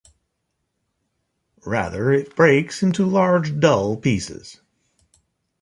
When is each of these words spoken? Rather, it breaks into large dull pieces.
Rather, 1.63 2.11
it 2.11 2.35
breaks 2.35 2.81
into 2.81 3.05
large 3.05 3.59
dull 3.59 3.95
pieces. 3.97 4.59